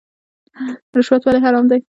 رشوت 0.97 1.21
ولې 1.23 1.39
حرام 1.45 1.65
دی؟ 1.71 1.79